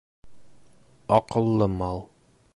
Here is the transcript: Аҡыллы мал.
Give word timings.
Аҡыллы 1.19 1.71
мал. 1.77 2.05